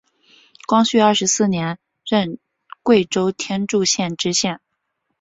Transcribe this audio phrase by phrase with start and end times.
[0.65, 2.39] 光绪二十四年任
[2.81, 4.59] 贵州天柱县知县。